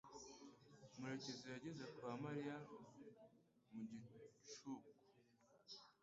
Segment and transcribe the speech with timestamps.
[0.97, 2.55] Murekezi yageze kwa Mariya
[3.73, 4.89] mu gicuku.